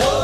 [0.00, 0.17] Ooh,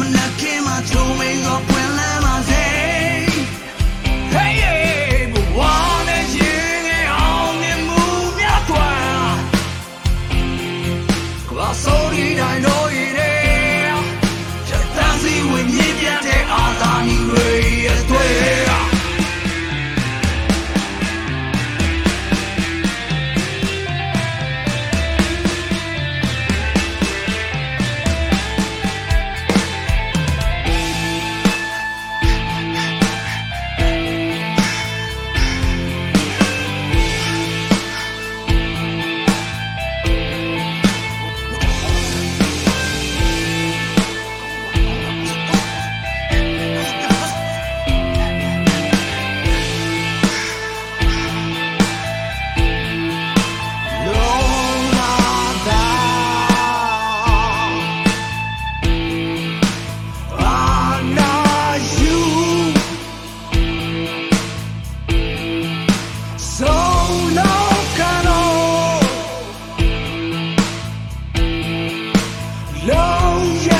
[0.00, 2.64] မနခင်မှာချုံမင်းကပွင့်လန်းပါစေ
[4.34, 5.60] Hey hey ဘဝ
[6.08, 8.04] နဲ့ရင်ငယ်အောင်မြင်မှု
[8.38, 8.90] များတွာ
[11.48, 12.88] ကဘာဆိုဒီတိုင်းတော့
[73.44, 73.73] yeah.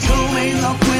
[0.00, 0.95] told me, look,